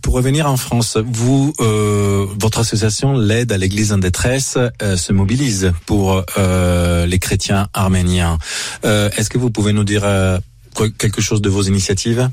pour 0.00 0.14
revenir 0.14 0.48
en 0.48 0.56
France, 0.56 0.96
vous, 1.04 1.52
votre 1.58 2.60
association, 2.60 3.18
l'aide 3.18 3.52
à 3.52 3.58
l'Église 3.58 3.92
en 3.92 3.98
détresse, 3.98 4.56
se 4.80 5.12
mobilise 5.12 5.72
pour 5.84 6.24
les 6.36 7.18
chrétiens 7.18 7.33
arméniens. 7.72 8.38
Euh, 8.84 9.10
Est-ce 9.16 9.30
que 9.30 9.38
vous 9.38 9.50
pouvez 9.50 9.72
nous 9.72 9.84
dire 9.84 10.02
euh, 10.04 10.38
quelque 10.98 11.20
chose 11.20 11.40
de 11.40 11.48
vos 11.48 11.62
initiatives? 11.62 12.30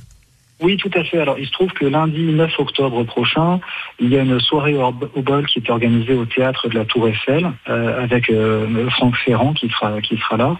Oui, 0.61 0.77
tout 0.77 0.91
à 0.93 1.03
fait. 1.03 1.17
Alors, 1.17 1.39
il 1.39 1.47
se 1.47 1.51
trouve 1.51 1.71
que 1.73 1.85
lundi 1.85 2.21
9 2.21 2.59
octobre 2.59 3.03
prochain, 3.03 3.59
il 3.99 4.09
y 4.09 4.17
a 4.17 4.21
une 4.21 4.39
soirée 4.39 4.75
au, 4.75 4.91
bol 4.91 5.47
qui 5.47 5.57
est 5.57 5.69
organisée 5.71 6.13
au 6.13 6.25
théâtre 6.25 6.69
de 6.69 6.75
la 6.75 6.85
Tour 6.85 7.07
Eiffel 7.07 7.51
euh, 7.67 8.03
avec 8.03 8.29
euh, 8.29 8.87
Franck 8.91 9.15
Ferrand 9.17 9.53
qui 9.53 9.69
sera 9.69 9.99
qui 10.01 10.17
sera 10.17 10.37
là. 10.37 10.57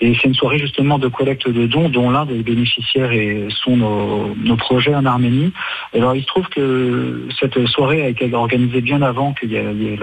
Et 0.00 0.16
c'est 0.16 0.26
une 0.26 0.34
soirée 0.34 0.58
justement 0.58 0.98
de 0.98 1.06
collecte 1.06 1.48
de 1.48 1.66
dons 1.66 1.88
dont 1.88 2.10
l'un 2.10 2.26
des 2.26 2.42
bénéficiaires 2.42 3.12
est, 3.12 3.46
sont 3.50 3.76
nos, 3.76 4.34
nos, 4.34 4.56
projets 4.56 4.94
en 4.94 5.06
Arménie. 5.06 5.52
Alors, 5.94 6.16
il 6.16 6.22
se 6.22 6.26
trouve 6.26 6.48
que 6.48 7.28
cette 7.38 7.64
soirée 7.68 8.02
a 8.02 8.08
été 8.08 8.32
organisée 8.34 8.80
bien 8.80 9.00
avant 9.00 9.32
qu'il 9.32 9.52
y 9.52 9.56
ait, 9.56 9.98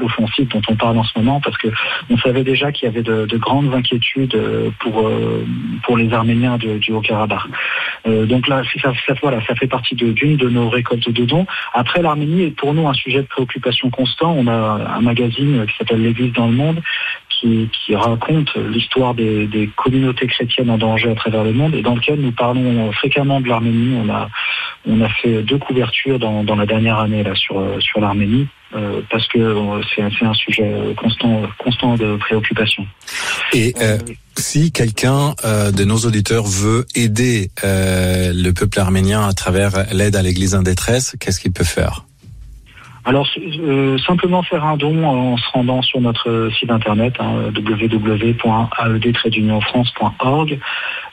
l'offensive 0.00 0.48
dont 0.48 0.62
on 0.68 0.74
parle 0.74 0.98
en 0.98 1.04
ce 1.04 1.16
moment 1.18 1.40
parce 1.40 1.56
que 1.56 1.68
on 2.10 2.18
savait 2.18 2.42
déjà 2.42 2.72
qu'il 2.72 2.86
y 2.86 2.88
avait 2.88 3.02
de, 3.02 3.26
de, 3.26 3.36
grandes 3.36 3.72
inquiétudes 3.72 4.36
pour 4.80 5.06
euh, 5.06 5.46
pour 5.84 5.96
les 5.96 6.12
Arméniens 6.12 6.58
du 6.58 6.92
Haut-Karabakh. 6.92 7.42
Donc 8.06 8.48
là, 8.48 8.62
ça, 8.80 8.92
voilà, 9.22 9.44
ça 9.46 9.54
fait 9.54 9.66
partie 9.66 9.94
d'une 9.94 10.36
de, 10.36 10.48
nos 10.48 10.68
récoltes 10.68 11.10
de 11.10 11.24
dons. 11.24 11.46
Après, 11.74 12.02
l'Arménie 12.02 12.44
est 12.44 12.50
pour 12.50 12.74
nous 12.74 12.88
un 12.88 12.94
sujet 12.94 13.22
de 13.22 13.26
préoccupation 13.26 13.90
constant. 13.90 14.34
On 14.36 14.46
a 14.46 14.52
un 14.52 15.00
magazine 15.00 15.66
qui 15.66 15.76
s'appelle 15.76 16.02
L'Église 16.02 16.32
dans 16.32 16.46
le 16.46 16.54
monde 16.54 16.80
qui, 17.28 17.68
qui 17.72 17.94
raconte 17.94 18.54
l'histoire 18.56 19.14
des, 19.14 19.46
des, 19.46 19.68
communautés 19.76 20.26
chrétiennes 20.26 20.70
en 20.70 20.78
danger 20.78 21.10
à 21.10 21.14
travers 21.14 21.44
le 21.44 21.52
monde 21.52 21.74
et 21.74 21.82
dans 21.82 21.94
lequel 21.94 22.20
nous 22.20 22.32
parlons 22.32 22.92
fréquemment 22.92 23.40
de 23.40 23.48
l'Arménie. 23.48 23.96
On 24.02 24.08
a, 24.08 24.28
on 24.86 25.00
a 25.00 25.08
fait 25.08 25.42
deux 25.42 25.58
couvertures 25.58 26.18
dans, 26.18 26.44
dans 26.44 26.56
la 26.56 26.66
dernière 26.66 26.98
année 26.98 27.22
là, 27.22 27.34
sur, 27.34 27.60
sur 27.80 28.00
l'Arménie. 28.00 28.46
Euh, 28.74 29.02
parce 29.10 29.26
que 29.28 29.38
euh, 29.38 29.82
c'est 29.94 30.24
un 30.24 30.32
sujet 30.32 30.72
constant, 30.96 31.42
constant 31.58 31.94
de 31.96 32.16
préoccupation. 32.16 32.86
Et 33.52 33.74
euh, 33.80 33.98
si 34.36 34.72
quelqu'un 34.72 35.34
de 35.44 35.84
nos 35.84 35.98
auditeurs 35.98 36.44
veut 36.44 36.86
aider 36.94 37.50
le 37.62 38.50
peuple 38.52 38.80
arménien 38.80 39.26
à 39.26 39.32
travers 39.32 39.92
l'aide 39.92 40.16
à 40.16 40.22
l'Église 40.22 40.54
en 40.54 40.62
détresse, 40.62 41.16
qu'est-ce 41.20 41.40
qu'il 41.40 41.52
peut 41.52 41.64
faire? 41.64 42.04
Alors 43.04 43.26
simplement 44.06 44.44
faire 44.44 44.64
un 44.64 44.76
don 44.76 45.04
en 45.04 45.36
se 45.36 45.50
rendant 45.52 45.82
sur 45.82 46.00
notre 46.00 46.50
site 46.58 46.70
internet 46.70 47.14
hein, 47.18 47.50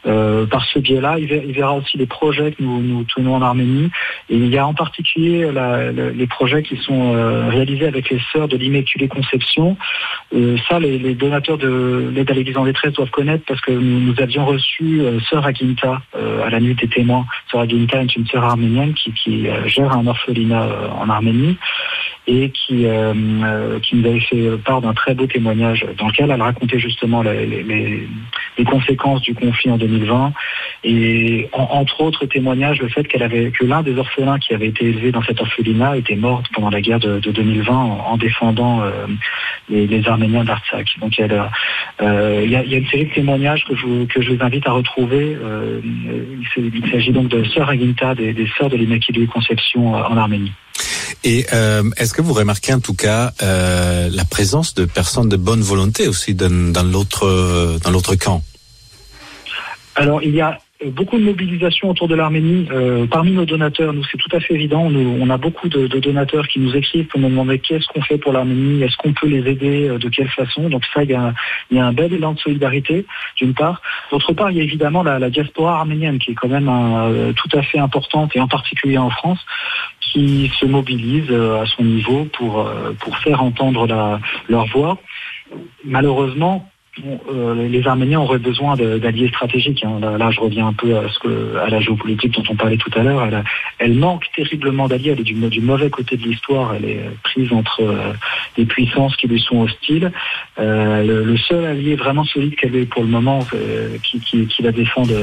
euh, 0.05 0.45
par 0.45 0.65
ce 0.65 0.79
biais-là, 0.79 1.17
il, 1.19 1.27
verra 1.27 1.73
aussi 1.73 1.97
les 1.97 2.05
projets 2.05 2.51
que 2.51 2.63
nous, 2.63 2.81
nous 2.81 3.03
tenons 3.03 3.35
en 3.35 3.41
Arménie. 3.41 3.89
Et 4.29 4.35
il 4.35 4.47
y 4.47 4.57
a 4.57 4.65
en 4.65 4.73
particulier 4.73 5.49
les 6.15 6.27
projets 6.27 6.63
qui 6.63 6.77
sont 6.77 7.15
euh, 7.15 7.49
réalisés 7.49 7.87
avec 7.87 8.09
les 8.09 8.19
sœurs 8.31 8.47
de 8.47 8.57
l'Immaculée 8.57 9.07
Conception. 9.07 9.77
Euh, 10.33 10.57
ça, 10.69 10.79
les, 10.79 10.97
les, 10.99 11.15
donateurs 11.15 11.57
de 11.57 12.11
l'aide 12.13 12.31
à 12.31 12.33
l'Église 12.33 12.57
en 12.57 12.65
détresse 12.65 12.93
doivent 12.93 13.09
connaître 13.09 13.43
parce 13.45 13.61
que 13.61 13.71
nous, 13.71 13.99
nous 13.99 14.21
avions 14.21 14.45
reçu 14.45 15.01
Sœur 15.29 15.45
Aginta 15.45 16.01
à 16.13 16.49
la 16.49 16.59
nuit 16.59 16.75
des 16.75 16.87
témoins. 16.87 17.25
Sœur 17.51 17.61
Aginta 17.61 18.01
est 18.01 18.15
une 18.15 18.27
sœur 18.27 18.43
arménienne 18.43 18.93
qui, 18.93 19.11
qui 19.11 19.47
gère 19.65 19.91
un 19.91 20.07
orphelinat 20.07 20.67
en 20.97 21.09
Arménie 21.09 21.57
et 22.27 22.51
qui, 22.51 22.85
qui 23.83 23.95
nous 23.95 24.07
avait 24.07 24.19
fait 24.19 24.57
part 24.63 24.81
d'un 24.81 24.93
très 24.93 25.13
beau 25.13 25.25
témoignage 25.25 25.85
dans 25.97 26.07
lequel 26.07 26.31
elle 26.31 26.41
racontait 26.41 26.79
justement 26.79 27.21
les, 27.21 27.45
les, 27.45 27.63
les 27.63 28.07
conséquences 28.63 29.21
du 29.21 29.33
conflit 29.33 29.71
en 29.71 29.77
2020 29.77 30.33
et 30.83 31.49
entre 31.53 32.01
autres 32.01 32.25
témoignages 32.25 32.79
le 32.79 32.87
fait 32.87 33.03
qu'elle 33.03 33.23
avait 33.23 33.51
que 33.51 33.65
l'un 33.65 33.81
des 33.81 33.97
orphelins 33.97 34.39
qui 34.39 34.53
avait 34.53 34.67
été 34.67 34.85
élevé 34.85 35.11
dans 35.11 35.21
cet 35.23 35.41
orphelinat 35.41 35.97
était 35.97 36.15
mort 36.15 36.41
pendant 36.53 36.69
la 36.69 36.79
guerre 36.81 36.99
de, 36.99 37.19
2020 37.19 37.73
en, 37.73 38.17
défendant 38.17 38.81
euh, 38.81 39.05
les, 39.69 40.07
Arméniens 40.07 40.45
d'Artsakh. 40.45 40.87
Donc 41.01 41.19
euh, 41.19 42.41
il 42.43 42.49
y, 42.49 42.55
a, 42.55 42.63
une 42.63 42.87
série 42.87 43.05
de 43.05 43.13
témoignages 43.13 43.65
que 43.65 43.75
je, 43.75 44.05
que 44.05 44.21
je 44.21 44.31
vous 44.31 44.43
invite 44.43 44.65
à 44.67 44.71
retrouver. 44.71 45.37
Euh, 45.41 45.81
il 46.57 46.91
s'agit 46.91 47.11
donc 47.11 47.27
de 47.27 47.43
Sœur 47.43 47.69
Aginta, 47.69 48.15
des, 48.15 48.33
des 48.33 48.47
sœurs 48.57 48.69
de 48.69 48.77
l'Immaculée 48.77 49.27
Conception 49.27 49.93
en 49.93 50.17
Arménie. 50.17 50.53
Et 51.25 51.39
est-ce 51.97 52.13
que 52.13 52.21
vous 52.21 52.33
remarquez 52.33 52.73
en 52.73 52.79
tout 52.79 52.93
cas 52.93 53.33
la 53.41 54.25
présence 54.25 54.73
de 54.73 54.85
personnes 54.85 55.27
de 55.27 55.35
bonne 55.35 55.61
volonté 55.61 56.07
aussi 56.07 56.33
dans 56.33 56.89
l'autre 56.89 57.79
dans 57.83 57.91
l'autre 57.91 58.15
camp? 58.15 58.41
Alors, 59.99 60.23
il 60.23 60.33
y 60.33 60.39
a 60.39 60.57
beaucoup 60.91 61.17
de 61.17 61.25
mobilisation 61.25 61.89
autour 61.89 62.07
de 62.07 62.15
l'Arménie. 62.15 62.69
Euh, 62.71 63.05
parmi 63.05 63.31
nos 63.31 63.43
donateurs, 63.43 63.91
nous, 63.91 64.03
c'est 64.05 64.17
tout 64.17 64.33
à 64.33 64.39
fait 64.39 64.53
évident. 64.53 64.89
Nous, 64.89 65.17
on 65.19 65.29
a 65.29 65.37
beaucoup 65.37 65.67
de, 65.67 65.87
donateurs 65.87 66.47
qui 66.47 66.61
nous 66.61 66.73
écrivent 66.73 67.07
pour 67.07 67.19
nous 67.19 67.27
demander 67.27 67.59
qu'est-ce 67.59 67.85
qu'on 67.87 68.01
fait 68.01 68.17
pour 68.17 68.31
l'Arménie, 68.31 68.81
est-ce 68.81 68.95
qu'on 68.95 69.11
peut 69.11 69.27
les 69.27 69.45
aider, 69.51 69.89
euh, 69.89 69.97
de 69.97 70.07
quelle 70.07 70.29
façon. 70.29 70.69
Donc 70.69 70.83
ça, 70.93 71.03
il 71.03 71.09
y, 71.09 71.15
a, 71.15 71.85
un 71.85 71.91
bel 71.91 72.13
élan 72.13 72.31
de 72.31 72.39
solidarité, 72.39 73.05
d'une 73.35 73.53
part. 73.53 73.81
D'autre 74.09 74.31
part, 74.31 74.51
il 74.51 74.57
y 74.57 74.61
a 74.61 74.63
évidemment 74.63 75.03
la, 75.03 75.29
diaspora 75.29 75.79
arménienne 75.79 76.17
qui 76.17 76.31
est 76.31 76.35
quand 76.35 76.47
même 76.47 76.69
euh, 76.69 77.33
tout 77.33 77.49
à 77.57 77.61
fait 77.61 77.79
importante, 77.79 78.33
et 78.37 78.39
en 78.39 78.47
particulier 78.47 78.97
en 78.97 79.09
France, 79.09 79.45
qui 79.99 80.49
se 80.57 80.65
mobilise 80.65 81.29
à 81.29 81.65
son 81.65 81.83
niveau 81.83 82.25
pour, 82.31 82.71
pour 82.99 83.17
faire 83.17 83.43
entendre 83.43 83.85
la, 83.85 84.21
leur 84.47 84.65
voix. 84.67 84.97
Malheureusement, 85.83 86.69
euh, 87.29 87.67
les 87.67 87.87
Arméniens 87.87 88.19
auraient 88.19 88.39
besoin 88.39 88.75
d'alliés 88.75 89.29
stratégiques. 89.29 89.83
Hein. 89.83 89.99
Là, 90.17 90.31
je 90.31 90.39
reviens 90.39 90.67
un 90.67 90.73
peu 90.73 90.97
à, 90.97 91.09
ce 91.09 91.19
que, 91.19 91.57
à 91.57 91.69
la 91.69 91.79
géopolitique 91.79 92.33
dont 92.33 92.43
on 92.49 92.55
parlait 92.55 92.77
tout 92.77 92.91
à 92.95 93.03
l'heure. 93.03 93.27
Elle, 93.79 93.93
manque 93.93 94.25
terriblement 94.35 94.87
d'alliés. 94.87 95.11
Elle 95.11 95.21
est 95.21 95.49
du, 95.49 95.61
mauvais 95.61 95.89
côté 95.89 96.17
de 96.17 96.23
l'histoire. 96.23 96.73
Elle 96.75 96.85
est 96.85 97.01
prise 97.23 97.51
entre 97.51 97.81
euh, 97.81 98.13
des 98.57 98.65
puissances 98.65 99.15
qui 99.17 99.27
lui 99.27 99.39
sont 99.39 99.61
hostiles. 99.61 100.11
Euh, 100.59 101.23
le, 101.23 101.37
seul 101.37 101.65
allié 101.65 101.95
vraiment 101.95 102.23
solide 102.25 102.55
qu'elle 102.55 102.75
ait 102.75 102.85
pour 102.85 103.03
le 103.03 103.09
moment, 103.09 103.45
qui, 104.03 104.19
qui, 104.19 104.61
la 104.61 104.71
défende 104.71 105.13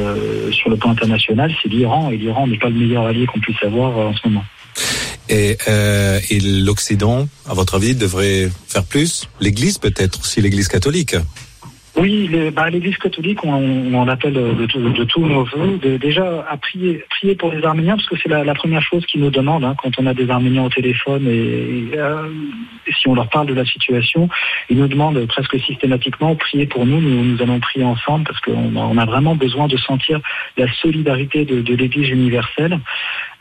sur 0.50 0.71
le 0.71 0.76
plan 0.76 0.90
international, 0.90 1.52
c'est 1.62 1.68
l'Iran. 1.68 2.11
Et 2.11 2.16
l'Iran 2.16 2.47
n'est 2.47 2.59
pas 2.59 2.68
le 2.68 2.76
meilleur 2.76 3.06
allié 3.06 3.26
qu'on 3.26 3.40
puisse 3.40 3.62
avoir 3.62 3.97
en 3.99 4.14
ce 4.14 4.26
moment. 4.26 4.45
Et, 5.28 5.56
et 6.30 6.40
l'Occident, 6.40 7.28
à 7.49 7.54
votre 7.54 7.75
avis, 7.76 7.95
devrait 7.95 8.50
faire 8.66 8.85
plus? 8.85 9.28
L'Église 9.40 9.78
peut-être 9.78 10.21
aussi, 10.21 10.40
l'Église 10.40 10.68
catholique 10.68 11.16
oui, 11.99 12.29
bah, 12.55 12.69
l'Église 12.69 12.99
catholique, 12.99 13.43
on, 13.43 13.95
on 13.95 14.09
appelle 14.09 14.35
de, 14.35 14.67
de, 14.67 15.05
tous 15.05 15.21
nos 15.21 15.45
voeux, 15.45 15.79
déjà 15.99 16.45
à 16.49 16.57
prier, 16.59 17.03
prier 17.09 17.35
pour 17.35 17.50
les 17.50 17.65
Arméniens, 17.65 17.97
parce 17.97 18.09
que 18.09 18.17
c'est 18.23 18.29
la, 18.29 18.55
première 18.55 18.83
chose 18.83 19.07
qu'ils 19.07 19.23
nous 19.23 19.31
demandent 19.31 19.65
hein, 19.65 19.75
quand 19.83 19.91
on 19.99 20.07
a 20.07 20.12
des 20.12 20.29
Arméniens 20.29 20.65
au 20.65 20.69
téléphone 20.69 21.26
et, 21.26 21.97
euh, 21.97 22.29
si 22.99 23.09
on 23.09 23.15
leur 23.15 23.29
parle 23.29 23.47
de 23.47 23.55
la 23.55 23.65
situation, 23.65 24.29
ils 24.69 24.76
nous 24.76 24.88
demandent 24.88 25.26
presque 25.26 25.59
systématiquement 25.61 26.35
prier 26.37 26.67
pour 26.67 26.85
nous. 26.85 27.00
Nous, 27.00 27.25
nous 27.25 27.43
allons 27.43 27.61
prier 27.61 27.85
ensemble 27.85 28.25
parce 28.25 28.41
qu'on 28.41 28.99
a, 28.99 29.05
vraiment 29.07 29.35
besoin 29.35 29.67
de 29.67 29.76
sentir 29.76 30.21
la 30.57 30.71
solidarité 30.75 31.45
de 31.45 31.75
l'Église 31.75 32.11
universelle. 32.11 32.79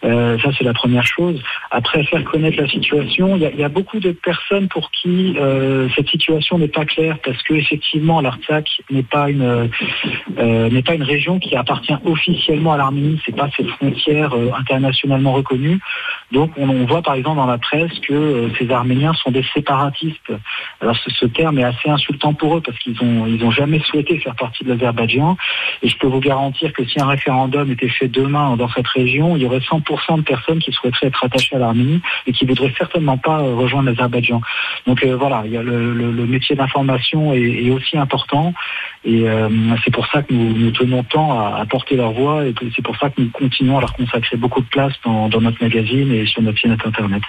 Euh, 0.04 0.38
ça, 0.40 0.50
c'est 0.58 0.64
la 0.64 0.74
première 0.74 1.06
chose. 1.06 1.42
Après, 1.72 2.04
faire 2.04 2.24
connaître 2.24 2.62
la 2.62 2.68
situation, 2.68 3.36
il 3.36 3.42
y 3.42 3.46
a, 3.46 3.52
y 3.52 3.64
a 3.64 3.70
beaucoup 3.70 4.00
de 4.00 4.12
personnes 4.12 4.68
pour 4.68 4.92
qui 4.92 5.36
euh, 5.38 5.88
cette 5.96 6.10
situation 6.10 6.58
n'est 6.58 6.68
pas 6.68 6.86
claire 6.86 7.18
parce 7.24 7.42
que 7.44 7.54
effectivement, 7.54 8.22
l'Artsakh 8.22 8.82
n'est 8.90 9.04
pas 9.04 9.30
une 9.30 9.70
euh, 10.38 10.70
n'est 10.70 10.82
pas 10.82 10.96
une 10.96 11.04
région 11.04 11.40
qui 11.40 11.56
appartient 11.56 11.96
officiellement 12.06 12.74
à 12.74 12.78
l'Arménie. 12.78 13.20
C'est 13.26 13.36
pas 13.36 13.50
cette 13.56 13.70
frontière 13.70 14.34
euh, 14.34 14.52
internationalement 14.58 15.34
reconnue. 15.34 15.80
Donc, 16.32 16.52
on, 16.58 16.70
on, 16.70 16.86
voit 16.86 17.02
par 17.02 17.16
exemple 17.16 17.38
dans 17.38 17.46
la 17.46 17.58
presse 17.58 17.92
que 18.00 18.14
euh, 18.14 18.50
ces 18.58 18.70
Arméniens 18.72 19.14
sont 19.14 19.32
des 19.32 19.46
séparatistes. 19.54 20.32
Alors, 20.82 20.96
ce, 20.98 21.10
ce, 21.12 21.26
terme 21.26 21.60
est 21.60 21.64
assez 21.64 21.90
insultant 21.90 22.34
pour 22.34 22.58
eux 22.58 22.62
parce 22.62 22.78
qu'ils 22.80 23.02
ont 23.02 23.26
ils 23.28 23.44
ont 23.44 23.52
jamais 23.52 23.80
souhaité 23.80 24.18
faire 24.20 24.36
partie 24.36 24.64
de 24.64 24.70
l'Azerbaïdjan. 24.70 25.38
Et 25.82 25.90
je 25.90 25.98
peux 25.98 26.08
vous 26.08 26.20
garantir 26.20 26.74
que 26.74 26.86
si 26.86 27.00
un 27.00 27.08
référendum 27.08 27.72
était 27.72 27.90
fait 27.90 28.08
demain 28.08 28.56
dans 28.58 28.70
cette 28.70 28.88
région, 28.88 29.36
il 29.36 29.44
y 29.44 29.46
aurait 29.46 29.60
100% 29.60 29.85
de 29.86 30.22
personnes 30.24 30.60
qui 30.60 30.72
souhaiteraient 30.72 31.08
être 31.08 31.24
attachées 31.24 31.56
à 31.56 31.60
l'Arménie 31.60 32.02
et 32.28 32.32
qui 32.32 32.46
voudraient 32.46 32.74
certainement 32.78 33.18
pas 33.18 33.42
euh, 33.42 33.56
rejoindre 33.56 33.90
l'Azerbaïdjan. 33.90 34.42
Donc 34.88 35.04
euh, 35.04 35.16
voilà, 35.16 35.44
il 35.46 35.52
y 35.52 35.58
a 35.58 35.64
le, 35.64 36.26
métier 36.26 36.56
d'information 36.56 37.34
est, 37.34 37.70
aussi 37.70 37.98
important 37.98 38.54
Et 39.04 39.30
euh, 39.30 39.50
c'est 39.84 39.92
pour 39.92 40.08
ça 40.08 40.24
que 40.24 40.34
nous, 40.34 40.72
tenons 40.72 41.04
tant 41.04 41.40
à, 41.40 41.58
à, 41.62 41.66
porter 41.66 41.96
leur 41.96 42.12
voix 42.12 42.46
et 42.46 42.54
c'est 42.76 42.82
pour 42.84 42.98
ça 42.98 43.10
que 43.10 43.22
nous 43.22 43.30
continuons 43.30 43.78
à 43.78 43.82
leur 43.82 43.94
consacrer 43.94 44.38
beaucoup 44.38 44.62
de 44.62 44.68
place 44.68 44.94
dans, 45.04 45.30
dans 45.30 45.42
notre 45.42 45.62
magazine 45.64 46.12
et 46.12 46.26
sur 46.26 46.42
notre 46.42 46.60
site 46.60 46.72
internet. 46.72 47.22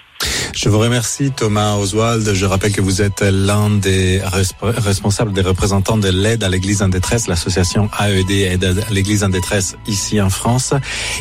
Je 0.56 0.70
vous 0.70 0.78
remercie 0.78 1.32
Thomas 1.32 1.75
Oswald. 1.76 2.32
Je 2.32 2.46
rappelle 2.46 2.72
que 2.72 2.80
vous 2.80 3.02
êtes 3.02 3.20
l'un 3.20 3.68
des 3.68 4.22
responsables, 4.62 5.34
des 5.34 5.42
représentants 5.42 5.98
de 5.98 6.08
l'aide 6.08 6.42
à 6.44 6.48
l'Église 6.48 6.80
en 6.80 6.88
détresse, 6.88 7.28
l'association 7.28 7.90
AED 8.00 8.30
Aide 8.30 8.64
à 8.88 8.90
l'Église 8.90 9.22
en 9.22 9.28
détresse 9.28 9.76
ici 9.86 10.18
en 10.18 10.30
France. 10.30 10.72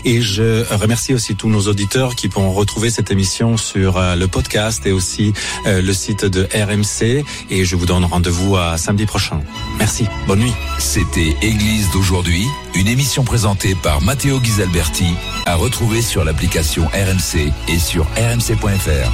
Et 0.05 0.21
je 0.21 0.63
remercie 0.73 1.13
aussi 1.13 1.35
tous 1.35 1.49
nos 1.49 1.67
auditeurs 1.67 2.15
qui 2.15 2.29
pourront 2.29 2.53
retrouver 2.53 2.89
cette 2.89 3.11
émission 3.11 3.57
sur 3.57 3.97
euh, 3.97 4.15
le 4.15 4.29
podcast 4.29 4.85
et 4.85 4.93
aussi 4.93 5.33
euh, 5.67 5.81
le 5.81 5.93
site 5.93 6.23
de 6.23 6.47
RMC. 6.53 7.25
Et 7.49 7.65
je 7.65 7.75
vous 7.75 7.85
donne 7.85 8.05
rendez-vous 8.05 8.55
à 8.55 8.77
samedi 8.77 9.05
prochain. 9.05 9.41
Merci. 9.77 10.05
Bonne 10.27 10.39
nuit. 10.39 10.53
C'était 10.79 11.35
Église 11.41 11.91
d'aujourd'hui, 11.91 12.45
une 12.73 12.87
émission 12.87 13.25
présentée 13.25 13.75
par 13.75 14.01
Matteo 14.01 14.39
Ghisalberti, 14.39 15.13
à 15.45 15.55
retrouver 15.55 16.01
sur 16.01 16.23
l'application 16.23 16.85
RMC 16.85 17.51
et 17.67 17.79
sur 17.79 18.05
rmc.fr. 18.15 19.11